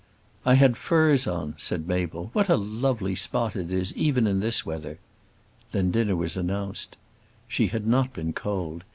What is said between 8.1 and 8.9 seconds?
been cold.